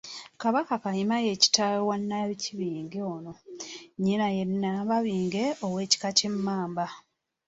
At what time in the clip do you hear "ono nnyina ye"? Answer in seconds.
3.15-4.43